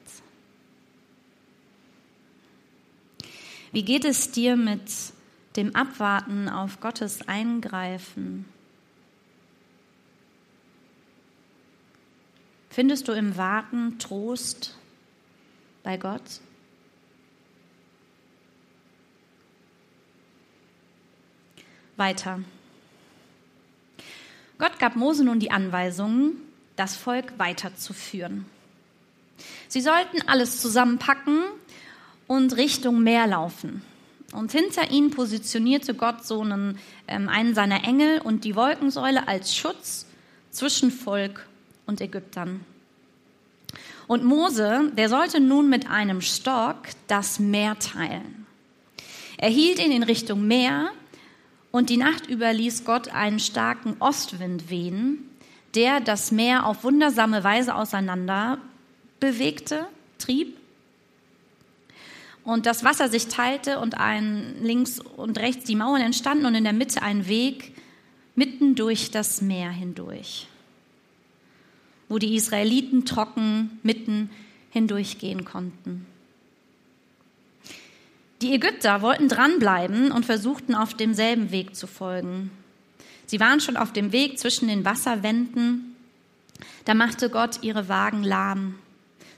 Wie 3.71 3.83
geht 3.83 4.05
es 4.05 4.29
dir 4.29 4.55
mit 4.55 4.83
dem 5.55 5.75
Abwarten 5.75 6.47
auf 6.49 6.79
Gottes 6.79 7.27
Eingreifen? 7.27 8.45
Findest 12.69 13.07
du 13.07 13.13
im 13.13 13.37
Warten 13.37 13.97
Trost 13.97 14.77
bei 15.81 15.97
Gott? 15.97 16.41
Weiter. 21.97 22.39
Gott 24.59 24.77
gab 24.77 24.95
Mose 24.95 25.23
nun 25.23 25.39
die 25.39 25.49
Anweisungen, 25.49 26.50
das 26.75 26.95
Volk 26.95 27.33
weiterzuführen. 27.37 28.45
Sie 29.67 29.81
sollten 29.81 30.21
alles 30.27 30.61
zusammenpacken 30.61 31.43
und 32.27 32.57
Richtung 32.57 33.03
Meer 33.03 33.27
laufen. 33.27 33.81
Und 34.33 34.51
hinter 34.51 34.91
ihnen 34.91 35.11
positionierte 35.11 35.93
Gott 35.93 36.25
so 36.25 36.41
einen, 36.41 36.79
ähm, 37.07 37.27
einen 37.27 37.53
seiner 37.53 37.83
Engel 37.83 38.21
und 38.21 38.45
die 38.45 38.55
Wolkensäule 38.55 39.27
als 39.27 39.55
Schutz 39.55 40.05
zwischen 40.51 40.91
Volk 40.91 41.47
und 41.85 41.99
Ägyptern. 41.99 42.63
Und 44.07 44.23
Mose, 44.23 44.91
der 44.97 45.09
sollte 45.09 45.39
nun 45.39 45.69
mit 45.69 45.89
einem 45.89 46.21
Stock 46.21 46.77
das 47.07 47.39
Meer 47.39 47.77
teilen. 47.79 48.45
Er 49.37 49.49
hielt 49.49 49.79
ihn 49.79 49.91
in 49.91 50.03
Richtung 50.03 50.47
Meer 50.47 50.91
und 51.71 51.89
die 51.89 51.97
Nacht 51.97 52.27
über 52.27 52.53
ließ 52.53 52.85
Gott 52.85 53.09
einen 53.09 53.39
starken 53.39 53.95
Ostwind 53.99 54.69
wehen, 54.69 55.30
der 55.75 56.01
das 56.01 56.31
Meer 56.31 56.65
auf 56.65 56.83
wundersame 56.83 57.43
Weise 57.43 57.75
auseinander 57.75 58.57
bewegte, 59.19 59.87
trieb 60.17 60.57
und 62.43 62.65
das 62.65 62.83
Wasser 62.83 63.09
sich 63.09 63.27
teilte 63.27 63.79
und 63.79 63.97
ein 63.97 64.55
links 64.61 64.99
und 64.99 65.39
rechts 65.39 65.65
die 65.65 65.75
Mauern 65.75 66.01
entstanden 66.01 66.45
und 66.45 66.55
in 66.55 66.63
der 66.63 66.73
Mitte 66.73 67.01
ein 67.01 67.27
Weg 67.27 67.73
mitten 68.35 68.75
durch 68.75 69.11
das 69.11 69.41
Meer 69.41 69.69
hindurch, 69.69 70.47
wo 72.09 72.17
die 72.17 72.35
Israeliten 72.35 73.05
trocken 73.05 73.79
mitten 73.83 74.29
hindurchgehen 74.71 75.45
konnten. 75.45 76.05
Die 78.41 78.53
Ägypter 78.53 79.03
wollten 79.03 79.27
dranbleiben 79.27 80.11
und 80.11 80.25
versuchten 80.25 80.73
auf 80.73 80.95
demselben 80.95 81.51
Weg 81.51 81.75
zu 81.75 81.85
folgen. 81.85 82.49
Sie 83.31 83.39
waren 83.39 83.61
schon 83.61 83.77
auf 83.77 83.93
dem 83.93 84.11
Weg 84.11 84.39
zwischen 84.39 84.67
den 84.67 84.83
Wasserwänden. 84.83 85.95
Da 86.83 86.93
machte 86.93 87.29
Gott 87.29 87.59
ihre 87.63 87.87
Wagen 87.87 88.25
lahm. 88.25 88.75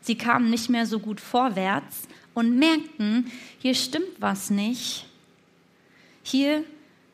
Sie 0.01 0.17
kamen 0.17 0.49
nicht 0.49 0.67
mehr 0.67 0.87
so 0.87 0.97
gut 0.97 1.21
vorwärts 1.21 2.07
und 2.33 2.57
merkten, 2.57 3.31
hier 3.59 3.75
stimmt 3.75 4.19
was 4.19 4.49
nicht. 4.49 5.05
Hier 6.23 6.63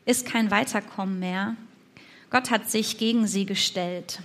ist 0.06 0.26
kein 0.26 0.52
Weiterkommen 0.52 1.20
mehr. 1.20 1.58
Gott 2.30 2.50
hat 2.50 2.72
sich 2.72 2.98
gegen 2.98 3.28
sie 3.28 3.46
gestellt 3.46 4.22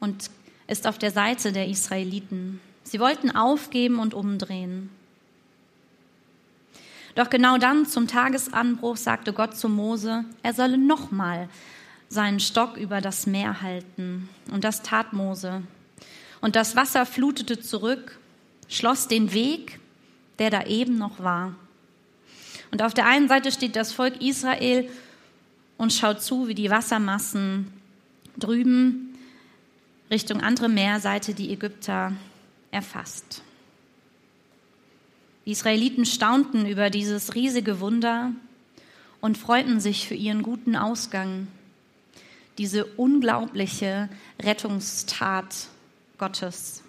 und 0.00 0.30
ist 0.66 0.86
auf 0.86 0.96
der 0.96 1.10
Seite 1.10 1.52
der 1.52 1.68
Israeliten. 1.68 2.58
Sie 2.84 3.00
wollten 3.00 3.36
aufgeben 3.36 3.98
und 3.98 4.14
umdrehen. 4.14 4.88
Doch 7.18 7.30
genau 7.30 7.58
dann 7.58 7.84
zum 7.84 8.06
Tagesanbruch 8.06 8.96
sagte 8.96 9.32
Gott 9.32 9.56
zu 9.56 9.68
Mose, 9.68 10.24
er 10.44 10.54
solle 10.54 10.78
nochmal 10.78 11.48
seinen 12.08 12.38
Stock 12.38 12.76
über 12.76 13.00
das 13.00 13.26
Meer 13.26 13.60
halten. 13.60 14.28
Und 14.52 14.62
das 14.62 14.82
tat 14.82 15.12
Mose. 15.12 15.64
Und 16.40 16.54
das 16.54 16.76
Wasser 16.76 17.04
flutete 17.06 17.58
zurück 17.58 18.20
schloss 18.68 19.08
den 19.08 19.32
Weg, 19.32 19.80
der 20.38 20.50
da 20.50 20.66
eben 20.66 20.96
noch 20.96 21.18
war. 21.18 21.56
Und 22.70 22.82
auf 22.82 22.94
der 22.94 23.06
einen 23.06 23.26
Seite 23.26 23.50
steht 23.50 23.74
das 23.74 23.92
Volk 23.92 24.22
Israel 24.22 24.88
und 25.76 25.92
schaut 25.92 26.22
zu, 26.22 26.46
wie 26.46 26.54
die 26.54 26.70
Wassermassen 26.70 27.72
drüben 28.36 29.18
Richtung 30.08 30.40
andere 30.40 30.68
Meerseite 30.68 31.34
die 31.34 31.52
Ägypter 31.52 32.12
erfasst. 32.70 33.42
Die 35.48 35.52
Israeliten 35.52 36.04
staunten 36.04 36.66
über 36.66 36.90
dieses 36.90 37.34
riesige 37.34 37.80
Wunder 37.80 38.32
und 39.22 39.38
freuten 39.38 39.80
sich 39.80 40.06
für 40.06 40.14
ihren 40.14 40.42
guten 40.42 40.76
Ausgang, 40.76 41.46
diese 42.58 42.84
unglaubliche 42.84 44.10
Rettungstat 44.42 45.68
Gottes. 46.18 46.82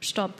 Stopp. 0.00 0.34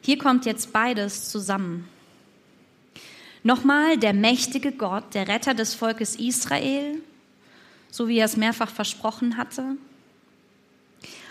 Hier 0.00 0.16
kommt 0.16 0.46
jetzt 0.46 0.72
beides 0.72 1.28
zusammen. 1.28 1.86
Nochmal 3.42 3.98
der 3.98 4.14
mächtige 4.14 4.72
Gott, 4.72 5.12
der 5.12 5.28
Retter 5.28 5.52
des 5.52 5.74
Volkes 5.74 6.16
Israel, 6.16 7.02
so 7.90 8.08
wie 8.08 8.18
er 8.18 8.26
es 8.26 8.36
mehrfach 8.36 8.70
versprochen 8.70 9.36
hatte. 9.36 9.76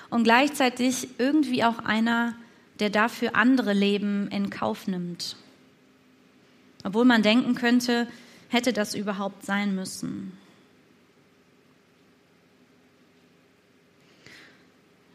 Und 0.10 0.24
gleichzeitig 0.24 1.08
irgendwie 1.18 1.64
auch 1.64 1.80
einer, 1.80 2.34
der 2.80 2.90
dafür 2.90 3.36
andere 3.36 3.74
Leben 3.74 4.30
in 4.30 4.50
Kauf 4.50 4.88
nimmt. 4.88 5.36
Obwohl 6.84 7.06
man 7.06 7.22
denken 7.24 7.56
könnte, 7.56 8.08
hätte 8.50 8.72
das 8.72 8.96
überhaupt 8.96 9.46
sein 9.46 9.76
müssen. 9.76 10.38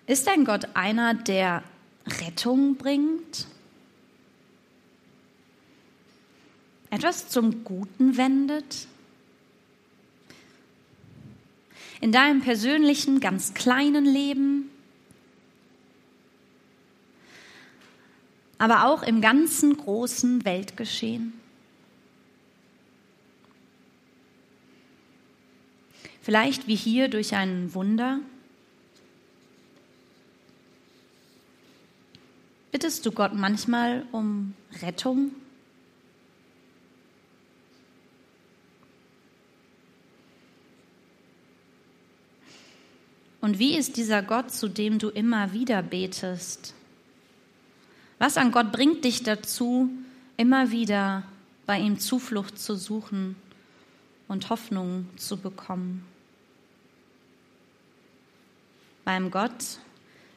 Ist 0.07 0.29
ein 0.29 0.45
Gott 0.45 0.69
einer, 0.75 1.15
der 1.15 1.63
Rettung 2.21 2.77
bringt? 2.77 3.47
Etwas 6.91 7.29
zum 7.29 7.65
Guten 7.65 8.19
wendet? 8.19 8.87
In 12.03 12.11
deinem 12.11 12.41
persönlichen, 12.41 13.21
ganz 13.21 13.55
kleinen 13.55 14.05
Leben? 14.05 14.69
Aber 18.59 18.89
auch 18.89 19.05
im 19.05 19.21
ganzen 19.21 19.77
großen 19.77 20.45
Weltgeschehen? 20.45 21.33
Vielleicht 26.23 26.67
wie 26.67 26.75
hier 26.75 27.07
durch 27.07 27.37
ein 27.37 27.73
Wunder? 27.73 28.19
Bittest 32.73 33.07
du 33.07 33.13
Gott 33.13 33.33
manchmal 33.33 34.07
um 34.11 34.55
Rettung? 34.83 35.31
Und 43.43 43.59
wie 43.59 43.77
ist 43.77 43.99
dieser 43.99 44.23
Gott, 44.23 44.51
zu 44.51 44.69
dem 44.69 44.99
du 44.99 45.11
immer 45.11 45.53
wieder 45.53 45.83
betest? 45.83 46.73
Was 48.19 48.39
an 48.39 48.53
Gott 48.53 48.73
bringt 48.73 49.05
dich 49.05 49.23
dazu, 49.23 49.91
immer 50.39 50.71
wieder 50.71 51.25
bei 51.67 51.79
ihm 51.79 51.99
Zuflucht 51.99 52.59
zu 52.59 52.75
suchen 52.75 53.37
und 54.29 54.49
Hoffnung 54.49 55.07
zu 55.17 55.37
bekommen? 55.37 56.07
Beim 59.05 59.31
Gott, 59.31 59.79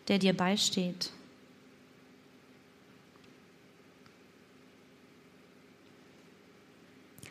der 0.09 0.19
dir 0.19 0.35
beisteht. 0.35 1.11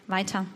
weiter. 0.06 0.46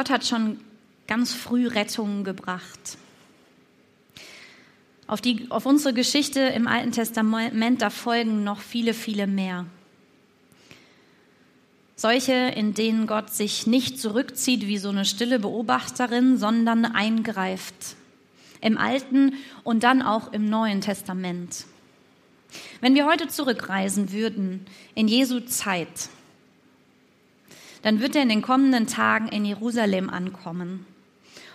Gott 0.00 0.08
hat 0.08 0.24
schon 0.24 0.58
ganz 1.06 1.34
früh 1.34 1.66
Rettungen 1.66 2.24
gebracht. 2.24 2.96
Auf, 5.06 5.20
die, 5.20 5.50
auf 5.50 5.66
unsere 5.66 5.92
Geschichte 5.92 6.40
im 6.40 6.66
Alten 6.66 6.92
Testament, 6.92 7.82
da 7.82 7.90
folgen 7.90 8.42
noch 8.42 8.60
viele, 8.60 8.94
viele 8.94 9.26
mehr. 9.26 9.66
Solche, 11.96 12.32
in 12.32 12.72
denen 12.72 13.06
Gott 13.06 13.28
sich 13.28 13.66
nicht 13.66 14.00
zurückzieht 14.00 14.66
wie 14.66 14.78
so 14.78 14.88
eine 14.88 15.04
stille 15.04 15.38
Beobachterin, 15.38 16.38
sondern 16.38 16.86
eingreift. 16.86 17.94
Im 18.62 18.78
Alten 18.78 19.34
und 19.64 19.82
dann 19.82 20.00
auch 20.00 20.32
im 20.32 20.48
Neuen 20.48 20.80
Testament. 20.80 21.66
Wenn 22.80 22.94
wir 22.94 23.04
heute 23.04 23.28
zurückreisen 23.28 24.12
würden 24.12 24.64
in 24.94 25.08
Jesu 25.08 25.40
Zeit, 25.40 26.08
dann 27.82 28.00
wird 28.00 28.16
er 28.16 28.22
in 28.22 28.28
den 28.28 28.42
kommenden 28.42 28.86
Tagen 28.86 29.28
in 29.28 29.44
Jerusalem 29.44 30.10
ankommen, 30.10 30.86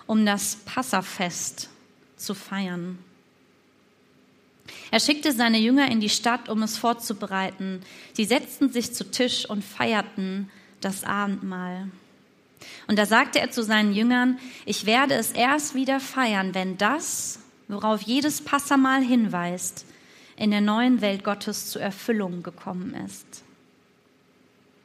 um 0.08 0.26
das 0.26 0.58
Passafest 0.66 1.70
zu 2.18 2.34
feiern. 2.34 2.98
Er 4.92 5.00
schickte 5.00 5.32
seine 5.32 5.60
Jünger 5.60 5.92
in 5.92 6.00
die 6.00 6.10
Stadt, 6.10 6.50
um 6.50 6.64
es 6.64 6.78
vorzubereiten. 6.78 7.82
Sie 8.14 8.26
setzten 8.26 8.72
sich 8.72 8.94
zu 8.94 9.10
Tisch 9.12 9.48
und 9.48 9.64
feierten 9.64 10.50
das 10.82 11.04
Abendmahl. 11.04 11.90
Und 12.88 12.98
da 12.98 13.06
sagte 13.06 13.40
er 13.40 13.52
zu 13.52 13.64
seinen 13.64 13.94
Jüngern, 13.94 14.40
ich 14.66 14.86
werde 14.86 15.16
es 15.16 15.32
erst 15.32 15.76
wieder 15.76 16.00
feiern, 16.00 16.56
wenn 16.56 16.78
das, 16.78 17.40
worauf 17.68 18.02
jedes 18.02 18.42
Passamal 18.42 19.04
hinweist, 19.04 19.86
in 20.38 20.52
der 20.52 20.62
neuen 20.62 21.02
Welt 21.02 21.24
Gottes 21.24 21.68
zur 21.68 21.82
Erfüllung 21.82 22.44
gekommen 22.44 22.94
ist. 23.06 23.44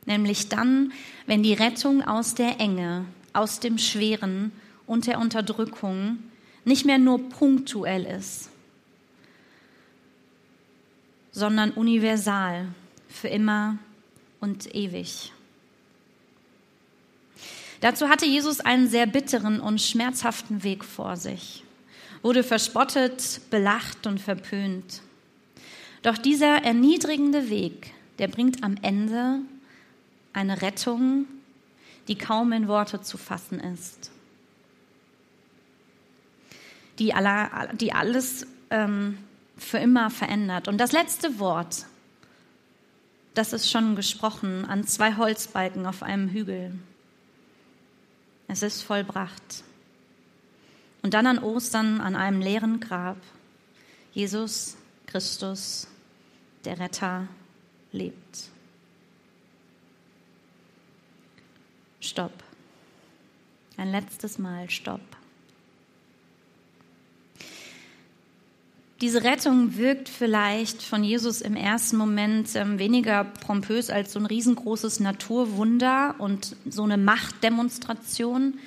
Nämlich 0.06 0.48
dann, 0.48 0.92
wenn 1.26 1.42
die 1.42 1.54
Rettung 1.54 2.02
aus 2.02 2.34
der 2.34 2.58
Enge, 2.58 3.04
aus 3.32 3.60
dem 3.60 3.78
Schweren 3.78 4.52
und 4.86 5.06
der 5.06 5.18
Unterdrückung 5.18 6.18
nicht 6.64 6.84
mehr 6.84 6.98
nur 6.98 7.28
punktuell 7.28 8.04
ist, 8.04 8.50
sondern 11.32 11.70
universal, 11.72 12.68
für 13.08 13.28
immer 13.28 13.78
und 14.40 14.74
ewig. 14.74 15.32
Dazu 17.80 18.08
hatte 18.08 18.26
Jesus 18.26 18.60
einen 18.60 18.88
sehr 18.88 19.06
bitteren 19.06 19.60
und 19.60 19.80
schmerzhaften 19.80 20.62
Weg 20.62 20.84
vor 20.84 21.16
sich, 21.16 21.64
wurde 22.22 22.42
verspottet, 22.42 23.40
belacht 23.50 24.06
und 24.06 24.20
verpönt. 24.20 25.02
Doch 26.02 26.18
dieser 26.18 26.62
erniedrigende 26.62 27.50
Weg, 27.50 27.92
der 28.18 28.28
bringt 28.28 28.62
am 28.62 28.76
Ende 28.82 29.40
eine 30.32 30.62
Rettung, 30.62 31.26
die 32.08 32.16
kaum 32.16 32.52
in 32.52 32.68
Worte 32.68 33.00
zu 33.00 33.18
fassen 33.18 33.60
ist, 33.60 34.10
die, 36.98 37.14
alles 37.14 38.46
ähm, 38.70 39.18
für 39.56 39.78
immer 39.78 40.10
verändert. 40.10 40.68
Und 40.68 40.78
das 40.78 40.92
letzte 40.92 41.38
Wort, 41.38 41.86
das 43.34 43.52
ist 43.52 43.70
schon 43.70 43.96
gesprochen 43.96 44.64
an 44.66 44.86
zwei 44.86 45.16
Holzbalken 45.16 45.86
auf 45.86 46.02
einem 46.02 46.28
Hügel. 46.28 46.78
Es 48.48 48.62
ist 48.62 48.82
vollbracht. 48.82 49.64
Und 51.02 51.14
dann 51.14 51.26
an 51.26 51.38
Ostern 51.38 52.00
an 52.00 52.16
einem 52.16 52.40
leeren 52.40 52.80
Grab. 52.80 53.16
Jesus 54.12 54.76
Christus, 55.06 55.86
der 56.64 56.78
Retter, 56.78 57.28
lebt. 57.92 58.50
Stopp. 62.00 62.32
Ein 63.76 63.90
letztes 63.90 64.38
Mal 64.38 64.68
Stopp. 64.70 65.00
Diese 69.00 69.24
Rettung 69.24 69.78
wirkt 69.78 70.10
vielleicht 70.10 70.82
von 70.82 71.02
Jesus 71.02 71.40
im 71.40 71.56
ersten 71.56 71.96
Moment 71.96 72.54
ähm, 72.54 72.78
weniger 72.78 73.24
pompös 73.24 73.88
als 73.88 74.12
so 74.12 74.18
ein 74.18 74.26
riesengroßes 74.26 75.00
Naturwunder 75.00 76.16
und 76.18 76.54
so 76.68 76.82
eine 76.82 76.98
Machtdemonstration. 76.98 78.58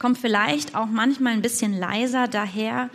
Kommt 0.00 0.18
vielleicht 0.18 0.74
auch 0.74 0.86
manchmal 0.86 1.34
ein 1.34 1.42
bisschen 1.42 1.78
leiser 1.78 2.26
daher 2.26 2.90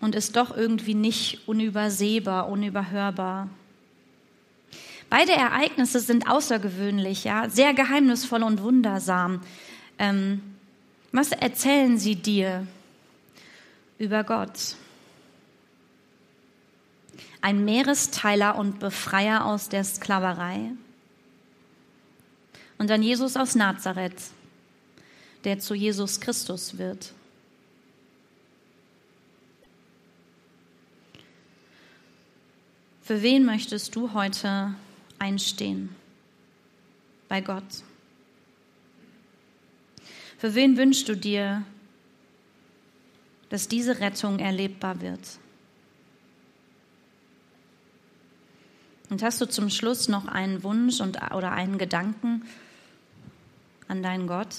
und 0.00 0.14
ist 0.14 0.36
doch 0.36 0.54
irgendwie 0.54 0.94
nicht 0.94 1.48
unübersehbar, 1.48 2.50
unüberhörbar. 2.50 3.48
Beide 5.10 5.32
Ereignisse 5.32 6.00
sind 6.00 6.28
außergewöhnlich, 6.28 7.24
ja, 7.24 7.48
sehr 7.48 7.74
geheimnisvoll 7.74 8.42
und 8.42 8.62
wundersam. 8.62 9.40
Ähm, 9.98 10.42
was 11.12 11.32
erzählen 11.32 11.98
sie 11.98 12.16
dir? 12.16 12.66
über 13.98 14.24
Gott. 14.24 14.76
Ein 17.40 17.64
Meeresteiler 17.64 18.56
und 18.56 18.78
Befreier 18.78 19.44
aus 19.44 19.68
der 19.68 19.84
Sklaverei. 19.84 20.72
Und 22.78 22.90
dann 22.90 23.02
Jesus 23.02 23.36
aus 23.36 23.54
Nazareth, 23.54 24.22
der 25.44 25.58
zu 25.58 25.74
Jesus 25.74 26.20
Christus 26.20 26.78
wird. 26.78 27.12
Für 33.02 33.22
wen 33.22 33.44
möchtest 33.44 33.96
du 33.96 34.12
heute 34.12 34.74
einstehen? 35.18 35.94
Bei 37.28 37.40
Gott. 37.40 37.84
Für 40.38 40.54
wen 40.54 40.76
wünschst 40.76 41.08
du 41.08 41.16
dir 41.16 41.64
dass 43.48 43.68
diese 43.68 44.00
Rettung 44.00 44.38
erlebbar 44.38 45.00
wird. 45.00 45.38
Und 49.10 49.22
hast 49.22 49.40
du 49.40 49.48
zum 49.48 49.70
Schluss 49.70 50.08
noch 50.08 50.26
einen 50.26 50.62
Wunsch 50.62 51.00
und, 51.00 51.16
oder 51.32 51.52
einen 51.52 51.78
Gedanken 51.78 52.44
an 53.88 54.02
deinen 54.02 54.26
Gott? 54.26 54.54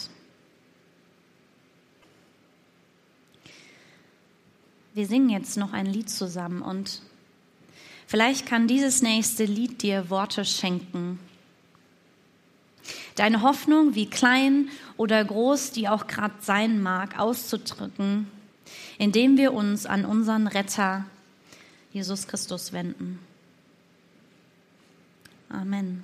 Wir 4.96 5.06
singen 5.06 5.30
jetzt 5.30 5.56
noch 5.56 5.72
ein 5.72 5.86
Lied 5.86 6.10
zusammen 6.10 6.64
und 6.64 7.04
vielleicht 8.10 8.46
kann 8.46 8.68
dieses 8.68 9.02
nächste 9.02 9.46
Lied 9.46 9.82
dir 9.82 10.10
Worte 10.10 10.44
schenken. 10.44 11.18
Deine 13.16 13.42
Hoffnung, 13.42 13.96
wie 13.96 14.10
klein 14.10 14.68
oder 14.98 15.24
groß 15.24 15.72
die 15.72 15.88
auch 15.88 16.08
gerade 16.08 16.36
sein 16.42 16.82
mag, 16.82 17.18
auszudrücken 17.18 18.28
indem 19.00 19.38
wir 19.38 19.54
uns 19.54 19.86
an 19.86 20.06
unseren 20.06 20.46
Retter 20.48 21.06
Jesus 21.92 22.28
Christus 22.28 22.72
wenden. 22.74 23.20
Amen. 25.50 26.04